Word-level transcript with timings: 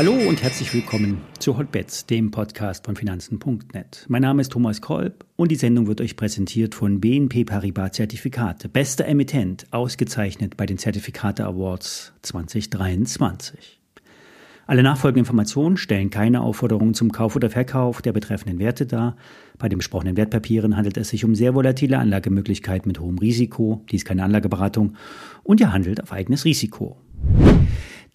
Hallo 0.00 0.14
und 0.14 0.42
herzlich 0.42 0.72
willkommen 0.72 1.20
zu 1.38 1.58
Hotbets, 1.58 2.06
dem 2.06 2.30
Podcast 2.30 2.86
von 2.86 2.96
Finanzen.net. 2.96 4.06
Mein 4.08 4.22
Name 4.22 4.40
ist 4.40 4.50
Thomas 4.50 4.80
Kolb 4.80 5.26
und 5.36 5.50
die 5.50 5.56
Sendung 5.56 5.88
wird 5.88 6.00
euch 6.00 6.16
präsentiert 6.16 6.74
von 6.74 7.02
BNP 7.02 7.44
Paribas 7.44 7.92
Zertifikate. 7.92 8.70
Bester 8.70 9.04
Emittent, 9.04 9.66
ausgezeichnet 9.72 10.56
bei 10.56 10.64
den 10.64 10.78
Zertifikate 10.78 11.44
Awards 11.44 12.14
2023. 12.22 13.79
Alle 14.70 14.84
nachfolgenden 14.84 15.24
Informationen 15.24 15.76
stellen 15.76 16.10
keine 16.10 16.42
Aufforderung 16.42 16.94
zum 16.94 17.10
Kauf 17.10 17.34
oder 17.34 17.50
Verkauf 17.50 18.02
der 18.02 18.12
betreffenden 18.12 18.60
Werte 18.60 18.86
dar. 18.86 19.16
Bei 19.58 19.68
den 19.68 19.78
besprochenen 19.78 20.16
Wertpapieren 20.16 20.76
handelt 20.76 20.96
es 20.96 21.08
sich 21.08 21.24
um 21.24 21.34
sehr 21.34 21.56
volatile 21.56 21.98
Anlagemöglichkeiten 21.98 22.86
mit 22.88 23.00
hohem 23.00 23.18
Risiko. 23.18 23.84
Dies 23.90 24.04
keine 24.04 24.22
Anlageberatung 24.22 24.94
und 25.42 25.58
ihr 25.58 25.72
handelt 25.72 26.00
auf 26.00 26.12
eigenes 26.12 26.44
Risiko. 26.44 26.96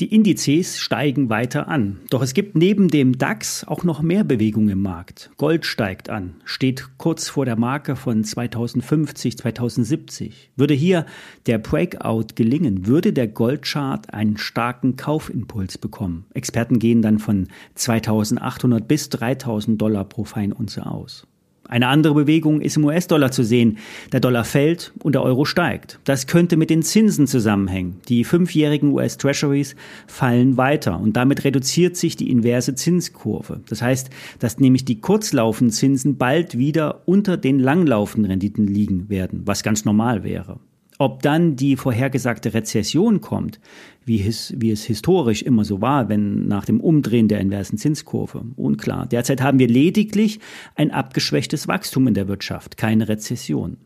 Die 0.02 0.14
Indizes 0.14 0.78
steigen 0.78 1.30
weiter 1.30 1.70
an. 1.70 2.02
Doch 2.10 2.22
es 2.22 2.34
gibt 2.34 2.58
neben 2.58 2.90
dem 2.90 3.18
DAX 3.18 3.64
auch 3.64 3.86
noch 3.86 4.02
mehr 4.02 4.26
Bewegung 4.26 4.68
im 4.68 4.82
Markt. 4.82 5.32
Gold 5.38 5.66
steigt 5.66 6.10
an, 6.10 6.36
steht 6.44 6.90
kurz 6.98 7.30
vor 7.30 7.46
der 7.46 7.56
Marke 7.56 7.96
von 7.96 8.26
2050, 8.26 9.38
2070. 9.38 10.52
Würde 10.58 10.74
hier 10.74 11.06
der 11.46 11.60
Breakout 11.60 12.36
gelingen, 12.36 12.88
würde 12.88 13.14
der 13.14 13.30
Goldchart 13.30 14.14
einen 14.14 14.36
starken 14.36 14.98
Kaufimpuls 14.98 15.78
bekommen. 15.78 16.26
Experten 16.34 16.80
gehen 16.80 17.02
dann 17.02 17.18
von 17.18 17.48
2800 17.76 18.86
bis 18.86 19.08
3000 19.08 19.82
Dollar 19.82 20.04
pro 20.04 20.26
Feinunze 20.26 20.86
aus. 20.86 21.26
Eine 21.68 21.88
andere 21.88 22.14
Bewegung 22.14 22.62
ist 22.62 22.78
im 22.78 22.86
US-Dollar 22.86 23.32
zu 23.32 23.44
sehen. 23.44 23.80
Der 24.12 24.20
Dollar 24.20 24.44
fällt 24.44 24.94
und 25.02 25.16
der 25.16 25.24
Euro 25.24 25.46
steigt. 25.46 26.00
Das 26.04 26.28
könnte 26.28 26.58
mit 26.58 26.70
den 26.70 26.84
Zinsen 26.84 27.28
zusammenhängen. 27.28 27.98
Die 28.08 28.24
fünfjährigen 28.24 28.92
US-Treasuries 28.92 29.76
fallen 30.08 30.58
weiter 30.58 31.00
und 31.00 31.18
damit 31.18 31.44
reduziert 31.44 31.98
sich 31.98 32.16
die 32.16 32.30
inverse 32.30 32.76
Zinskurve. 32.76 33.62
Das 33.68 33.82
heißt, 33.82 34.10
dass 34.40 34.60
nämlich 34.60 34.86
die 34.86 35.00
kurzlaufenden 35.00 35.72
Zinsen 35.74 36.18
bald 36.18 36.58
wieder 36.58 37.02
unter 37.06 37.38
den 37.38 37.60
langlaufenden 37.60 38.32
Renditen 38.32 38.68
liegen 38.68 39.10
werden, 39.10 39.42
was 39.46 39.64
ganz 39.64 39.86
normal 39.86 40.24
wäre. 40.24 40.60
Ob 40.98 41.22
dann 41.22 41.56
die 41.56 41.76
vorhergesagte 41.76 42.54
Rezession 42.54 43.20
kommt, 43.20 43.60
wie, 44.06 44.18
his, 44.18 44.54
wie 44.58 44.72
es 44.72 44.86
historisch 44.86 45.42
immer 45.42 45.66
so 45.66 45.82
war, 45.82 46.08
wenn 46.08 46.48
nach 46.48 46.66
dem 46.66 46.80
Umdrehen 46.80 47.28
der 47.28 47.42
inversen 47.42 47.78
Zinskurve, 47.78 48.46
unklar. 48.56 49.06
Derzeit 49.06 49.42
haben 49.42 49.60
wir 49.60 49.68
lediglich 49.68 50.40
ein 50.76 50.92
abgeschwächtes 50.92 51.68
Wachstum 51.68 52.08
in 52.08 52.14
der 52.14 52.28
Wirtschaft, 52.28 52.78
keine 52.78 53.10
Rezession. 53.10 53.78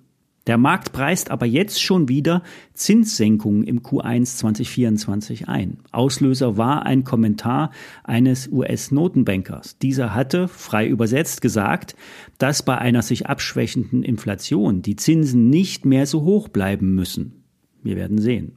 Der 0.47 0.57
Markt 0.57 0.93
preist 0.93 1.31
aber 1.31 1.45
jetzt 1.45 1.81
schon 1.81 2.09
wieder 2.09 2.41
Zinssenkungen 2.73 3.63
im 3.63 3.81
Q1 3.81 4.37
2024 4.37 5.47
ein. 5.47 5.77
Auslöser 5.91 6.57
war 6.57 6.85
ein 6.85 7.03
Kommentar 7.03 7.71
eines 8.03 8.47
US-Notenbankers. 8.47 9.77
Dieser 9.77 10.15
hatte, 10.15 10.47
frei 10.47 10.87
übersetzt, 10.87 11.41
gesagt, 11.41 11.95
dass 12.37 12.63
bei 12.63 12.77
einer 12.77 13.01
sich 13.01 13.27
abschwächenden 13.27 14.01
Inflation 14.01 14.81
die 14.81 14.95
Zinsen 14.95 15.49
nicht 15.49 15.85
mehr 15.85 16.05
so 16.05 16.23
hoch 16.23 16.47
bleiben 16.47 16.95
müssen. 16.95 17.43
Wir 17.83 17.95
werden 17.95 18.19
sehen. 18.19 18.53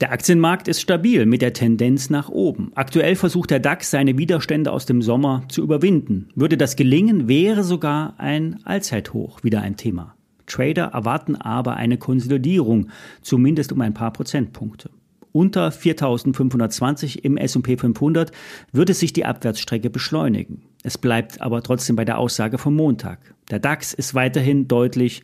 Der 0.00 0.12
Aktienmarkt 0.12 0.68
ist 0.68 0.80
stabil 0.80 1.26
mit 1.26 1.42
der 1.42 1.52
Tendenz 1.52 2.08
nach 2.08 2.28
oben. 2.28 2.70
Aktuell 2.76 3.16
versucht 3.16 3.50
der 3.50 3.58
DAX 3.58 3.90
seine 3.90 4.16
Widerstände 4.16 4.70
aus 4.70 4.86
dem 4.86 5.02
Sommer 5.02 5.42
zu 5.48 5.62
überwinden. 5.62 6.28
Würde 6.36 6.56
das 6.56 6.76
gelingen, 6.76 7.26
wäre 7.26 7.64
sogar 7.64 8.14
ein 8.18 8.60
Allzeithoch 8.64 9.42
wieder 9.42 9.60
ein 9.60 9.76
Thema. 9.76 10.14
Trader 10.48 10.86
erwarten 10.86 11.36
aber 11.36 11.76
eine 11.76 11.98
Konsolidierung, 11.98 12.88
zumindest 13.22 13.72
um 13.72 13.80
ein 13.80 13.94
paar 13.94 14.12
Prozentpunkte. 14.12 14.90
Unter 15.32 15.70
4520 15.70 17.24
im 17.24 17.36
S&P 17.36 17.76
500 17.76 18.32
würde 18.72 18.94
sich 18.94 19.12
die 19.12 19.24
Abwärtsstrecke 19.24 19.90
beschleunigen. 19.90 20.62
Es 20.82 20.98
bleibt 20.98 21.40
aber 21.40 21.62
trotzdem 21.62 21.96
bei 21.96 22.04
der 22.04 22.18
Aussage 22.18 22.58
vom 22.58 22.74
Montag. 22.74 23.34
Der 23.50 23.58
DAX 23.58 23.92
ist 23.92 24.14
weiterhin 24.14 24.68
deutlich 24.68 25.22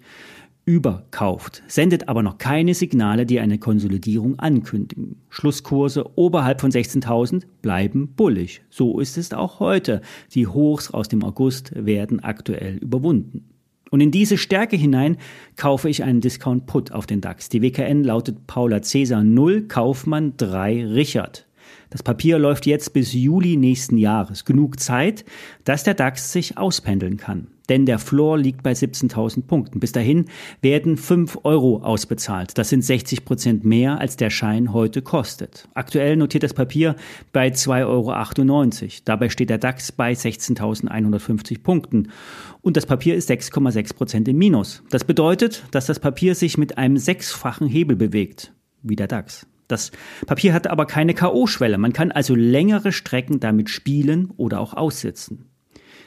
überkauft, 0.66 1.62
sendet 1.66 2.08
aber 2.08 2.22
noch 2.22 2.38
keine 2.38 2.74
Signale, 2.74 3.26
die 3.26 3.40
eine 3.40 3.58
Konsolidierung 3.58 4.38
ankündigen. 4.38 5.16
Schlusskurse 5.28 6.16
oberhalb 6.16 6.60
von 6.60 6.70
16.000 6.70 7.42
bleiben 7.60 8.14
bullig. 8.14 8.62
So 8.70 8.98
ist 8.98 9.18
es 9.18 9.32
auch 9.32 9.60
heute. 9.60 10.00
Die 10.32 10.46
Hochs 10.46 10.90
aus 10.90 11.08
dem 11.08 11.22
August 11.22 11.72
werden 11.74 12.20
aktuell 12.20 12.76
überwunden. 12.76 13.53
Und 13.94 14.00
in 14.00 14.10
diese 14.10 14.38
Stärke 14.38 14.74
hinein 14.74 15.18
kaufe 15.56 15.88
ich 15.88 16.02
einen 16.02 16.20
Discount 16.20 16.66
Put 16.66 16.90
auf 16.90 17.06
den 17.06 17.20
DAX. 17.20 17.48
Die 17.48 17.62
WKN 17.62 18.02
lautet 18.02 18.48
Paula 18.48 18.82
Cäsar 18.82 19.22
0, 19.22 19.68
Kaufmann 19.68 20.36
3, 20.36 20.84
Richard. 20.86 21.46
Das 21.90 22.02
Papier 22.02 22.38
läuft 22.38 22.66
jetzt 22.66 22.92
bis 22.92 23.12
Juli 23.12 23.56
nächsten 23.56 23.96
Jahres. 23.98 24.44
Genug 24.44 24.80
Zeit, 24.80 25.24
dass 25.64 25.84
der 25.84 25.94
DAX 25.94 26.32
sich 26.32 26.58
auspendeln 26.58 27.16
kann. 27.16 27.48
Denn 27.68 27.86
der 27.86 27.98
Floor 27.98 28.36
liegt 28.38 28.62
bei 28.62 28.72
17.000 28.72 29.46
Punkten. 29.46 29.80
Bis 29.80 29.92
dahin 29.92 30.26
werden 30.60 30.96
5 30.96 31.40
Euro 31.44 31.78
ausbezahlt. 31.82 32.58
Das 32.58 32.68
sind 32.68 32.82
60 32.82 33.24
Prozent 33.24 33.64
mehr, 33.64 34.00
als 34.00 34.16
der 34.16 34.30
Schein 34.30 34.72
heute 34.72 35.00
kostet. 35.00 35.68
Aktuell 35.74 36.16
notiert 36.16 36.42
das 36.42 36.52
Papier 36.52 36.96
bei 37.32 37.48
2,98 37.48 37.86
Euro. 37.86 38.90
Dabei 39.04 39.28
steht 39.30 39.50
der 39.50 39.58
DAX 39.58 39.92
bei 39.92 40.12
16.150 40.12 41.62
Punkten. 41.62 42.10
Und 42.60 42.76
das 42.76 42.86
Papier 42.86 43.14
ist 43.14 43.30
6,6 43.30 43.94
Prozent 43.94 44.28
im 44.28 44.36
Minus. 44.36 44.82
Das 44.90 45.04
bedeutet, 45.04 45.64
dass 45.70 45.86
das 45.86 46.00
Papier 46.00 46.34
sich 46.34 46.58
mit 46.58 46.76
einem 46.76 46.98
sechsfachen 46.98 47.66
Hebel 47.66 47.96
bewegt. 47.96 48.52
Wie 48.82 48.96
der 48.96 49.08
DAX. 49.08 49.46
Das 49.74 49.90
Papier 50.26 50.54
hat 50.54 50.68
aber 50.68 50.86
keine 50.86 51.14
K.O.-Schwelle. 51.14 51.78
Man 51.78 51.92
kann 51.92 52.12
also 52.12 52.36
längere 52.36 52.92
Strecken 52.92 53.40
damit 53.40 53.68
spielen 53.68 54.32
oder 54.36 54.60
auch 54.60 54.74
aussitzen. 54.74 55.46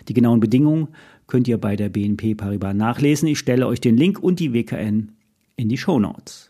Die 0.08 0.14
genauen 0.14 0.40
Bedingungen 0.40 0.88
könnt 1.28 1.50
ihr 1.50 1.58
bei 1.58 1.76
der 1.76 1.90
BNP 1.90 2.36
Paribas 2.36 2.74
nachlesen. 2.74 3.28
Ich 3.28 3.40
stelle 3.40 3.68
euch 3.68 3.82
den 3.82 3.98
Link 3.98 4.20
und 4.20 4.40
die 4.40 4.54
WKN 4.54 5.12
in 5.58 5.68
die 5.68 5.78
Show 5.78 6.00
Notes. 6.00 6.47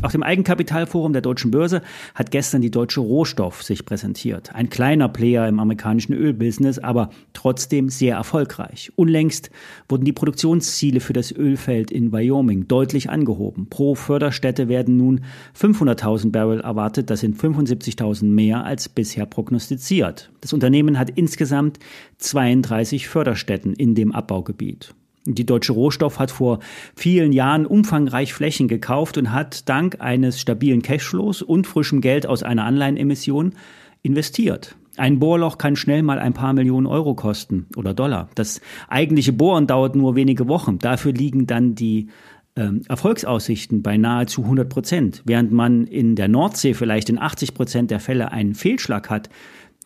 Auf 0.00 0.12
dem 0.12 0.22
Eigenkapitalforum 0.22 1.12
der 1.12 1.22
Deutschen 1.22 1.50
Börse 1.50 1.82
hat 2.14 2.30
gestern 2.30 2.62
die 2.62 2.70
Deutsche 2.70 3.00
Rohstoff 3.00 3.64
sich 3.64 3.84
präsentiert. 3.84 4.54
Ein 4.54 4.70
kleiner 4.70 5.08
Player 5.08 5.48
im 5.48 5.58
amerikanischen 5.58 6.12
Ölbusiness, 6.12 6.78
aber 6.78 7.10
trotzdem 7.32 7.88
sehr 7.88 8.14
erfolgreich. 8.14 8.92
Unlängst 8.94 9.50
wurden 9.88 10.04
die 10.04 10.12
Produktionsziele 10.12 11.00
für 11.00 11.14
das 11.14 11.32
Ölfeld 11.32 11.90
in 11.90 12.12
Wyoming 12.12 12.68
deutlich 12.68 13.10
angehoben. 13.10 13.68
Pro 13.70 13.96
Förderstätte 13.96 14.68
werden 14.68 14.96
nun 14.96 15.22
500.000 15.58 16.30
Barrel 16.30 16.60
erwartet. 16.60 17.10
Das 17.10 17.20
sind 17.20 17.36
75.000 17.36 18.24
mehr 18.26 18.64
als 18.64 18.88
bisher 18.88 19.26
prognostiziert. 19.26 20.30
Das 20.40 20.52
Unternehmen 20.52 20.96
hat 20.96 21.10
insgesamt 21.10 21.80
32 22.18 23.08
Förderstätten 23.08 23.72
in 23.74 23.96
dem 23.96 24.12
Abbaugebiet. 24.12 24.94
Die 25.34 25.46
Deutsche 25.46 25.72
Rohstoff 25.72 26.18
hat 26.18 26.30
vor 26.30 26.60
vielen 26.96 27.32
Jahren 27.32 27.66
umfangreich 27.66 28.32
Flächen 28.32 28.68
gekauft 28.68 29.18
und 29.18 29.32
hat 29.32 29.68
dank 29.68 30.00
eines 30.00 30.40
stabilen 30.40 30.82
Cashflows 30.82 31.42
und 31.42 31.66
frischem 31.66 32.00
Geld 32.00 32.26
aus 32.26 32.42
einer 32.42 32.64
Anleihenemission 32.64 33.52
investiert. 34.02 34.76
Ein 34.96 35.20
Bohrloch 35.20 35.58
kann 35.58 35.76
schnell 35.76 36.02
mal 36.02 36.18
ein 36.18 36.34
paar 36.34 36.52
Millionen 36.52 36.86
Euro 36.86 37.14
kosten 37.14 37.66
oder 37.76 37.94
Dollar. 37.94 38.28
Das 38.34 38.60
eigentliche 38.88 39.32
Bohren 39.32 39.68
dauert 39.68 39.94
nur 39.94 40.16
wenige 40.16 40.48
Wochen. 40.48 40.78
Dafür 40.78 41.12
liegen 41.12 41.46
dann 41.46 41.76
die 41.76 42.08
ähm, 42.56 42.82
Erfolgsaussichten 42.88 43.82
bei 43.82 43.96
nahezu 43.96 44.42
100 44.42 44.68
Prozent. 44.68 45.22
Während 45.24 45.52
man 45.52 45.86
in 45.86 46.16
der 46.16 46.26
Nordsee 46.26 46.74
vielleicht 46.74 47.08
in 47.10 47.18
80 47.18 47.54
Prozent 47.54 47.90
der 47.92 48.00
Fälle 48.00 48.32
einen 48.32 48.54
Fehlschlag 48.54 49.08
hat, 49.08 49.30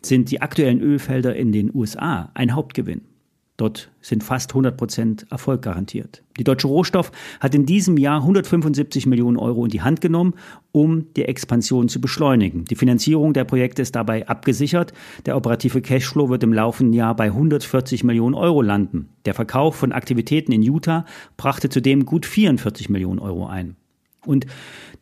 sind 0.01 0.31
die 0.31 0.41
aktuellen 0.41 0.81
Ölfelder 0.81 1.35
in 1.35 1.51
den 1.51 1.73
USA 1.73 2.31
ein 2.33 2.55
Hauptgewinn. 2.55 3.01
Dort 3.57 3.91
sind 4.01 4.23
fast 4.23 4.51
100 4.51 4.75
Prozent 4.75 5.27
Erfolg 5.29 5.61
garantiert. 5.61 6.23
Die 6.39 6.43
Deutsche 6.43 6.67
Rohstoff 6.67 7.11
hat 7.39 7.53
in 7.53 7.67
diesem 7.67 7.97
Jahr 7.97 8.21
175 8.21 9.05
Millionen 9.05 9.37
Euro 9.37 9.63
in 9.65 9.69
die 9.69 9.83
Hand 9.83 10.01
genommen, 10.01 10.33
um 10.71 11.13
die 11.13 11.25
Expansion 11.25 11.87
zu 11.87 12.01
beschleunigen. 12.01 12.65
Die 12.65 12.75
Finanzierung 12.75 13.33
der 13.33 13.43
Projekte 13.43 13.83
ist 13.83 13.95
dabei 13.95 14.27
abgesichert. 14.27 14.91
Der 15.27 15.37
operative 15.37 15.81
Cashflow 15.81 16.29
wird 16.29 16.43
im 16.43 16.51
laufenden 16.51 16.93
Jahr 16.93 17.15
bei 17.15 17.25
140 17.25 18.03
Millionen 18.03 18.33
Euro 18.33 18.63
landen. 18.63 19.09
Der 19.25 19.35
Verkauf 19.35 19.75
von 19.75 19.91
Aktivitäten 19.91 20.51
in 20.51 20.63
Utah 20.63 21.05
brachte 21.37 21.69
zudem 21.69 22.05
gut 22.05 22.25
44 22.25 22.89
Millionen 22.89 23.19
Euro 23.19 23.45
ein. 23.45 23.75
Und 24.25 24.45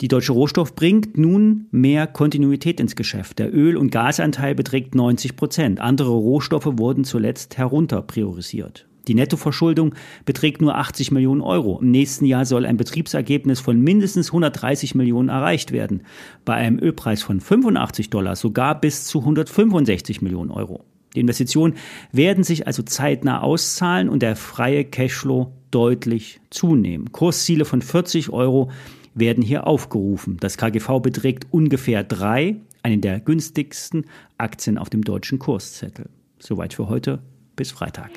die 0.01 0.07
Deutsche 0.07 0.33
Rohstoff 0.33 0.75
bringt 0.75 1.18
nun 1.18 1.68
mehr 1.71 2.07
Kontinuität 2.07 2.79
ins 2.79 2.95
Geschäft. 2.95 3.39
Der 3.39 3.53
Öl- 3.53 3.77
und 3.77 3.91
Gasanteil 3.91 4.56
beträgt 4.56 4.95
90 4.95 5.35
Prozent. 5.35 5.79
Andere 5.79 6.12
Rohstoffe 6.12 6.69
wurden 6.77 7.03
zuletzt 7.03 7.57
herunter 7.57 8.01
priorisiert. 8.01 8.88
Die 9.07 9.15
Nettoverschuldung 9.15 9.95
beträgt 10.25 10.62
nur 10.62 10.77
80 10.77 11.12
Millionen 11.12 11.41
Euro. 11.41 11.79
Im 11.81 11.91
nächsten 11.91 12.25
Jahr 12.25 12.45
soll 12.45 12.65
ein 12.65 12.77
Betriebsergebnis 12.77 13.59
von 13.59 13.79
mindestens 13.79 14.27
130 14.27 14.95
Millionen 14.95 15.29
erreicht 15.29 15.71
werden. 15.71 16.03
Bei 16.45 16.53
einem 16.53 16.79
Ölpreis 16.79 17.23
von 17.23 17.39
85 17.39 18.09
Dollar 18.09 18.35
sogar 18.35 18.79
bis 18.79 19.06
zu 19.06 19.19
165 19.19 20.21
Millionen 20.21 20.51
Euro. 20.51 20.83
Die 21.15 21.19
Investitionen 21.19 21.75
werden 22.12 22.44
sich 22.44 22.68
also 22.68 22.83
zeitnah 22.83 23.41
auszahlen 23.41 24.07
und 24.07 24.21
der 24.21 24.35
freie 24.35 24.85
Cashflow 24.85 25.51
deutlich 25.71 26.39
zunehmen. 26.50 27.12
Kursziele 27.12 27.65
von 27.65 27.81
40 27.81 28.29
Euro 28.29 28.71
werden 29.13 29.43
hier 29.43 29.67
aufgerufen. 29.67 30.37
Das 30.39 30.57
KGV 30.57 30.99
beträgt 31.01 31.47
ungefähr 31.51 32.03
drei, 32.03 32.57
einen 32.83 33.01
der 33.01 33.19
günstigsten 33.19 34.05
Aktien 34.37 34.77
auf 34.77 34.89
dem 34.89 35.03
deutschen 35.03 35.39
Kurszettel. 35.39 36.09
Soweit 36.39 36.73
für 36.73 36.89
heute. 36.89 37.19
Bis 37.55 37.71
Freitag. 37.71 38.11